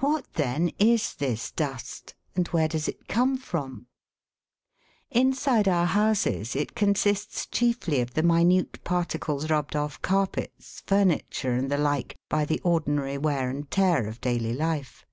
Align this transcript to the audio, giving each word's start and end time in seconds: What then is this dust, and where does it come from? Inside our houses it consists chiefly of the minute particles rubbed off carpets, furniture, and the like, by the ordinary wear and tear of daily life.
What 0.00 0.34
then 0.34 0.72
is 0.78 1.14
this 1.14 1.50
dust, 1.52 2.14
and 2.36 2.46
where 2.48 2.68
does 2.68 2.86
it 2.86 3.08
come 3.08 3.38
from? 3.38 3.86
Inside 5.10 5.66
our 5.68 5.86
houses 5.86 6.54
it 6.54 6.74
consists 6.74 7.46
chiefly 7.46 8.02
of 8.02 8.12
the 8.12 8.22
minute 8.22 8.84
particles 8.84 9.48
rubbed 9.48 9.74
off 9.74 10.02
carpets, 10.02 10.82
furniture, 10.86 11.52
and 11.54 11.70
the 11.72 11.78
like, 11.78 12.14
by 12.28 12.44
the 12.44 12.60
ordinary 12.60 13.16
wear 13.16 13.48
and 13.48 13.70
tear 13.70 14.06
of 14.06 14.20
daily 14.20 14.52
life. 14.52 15.06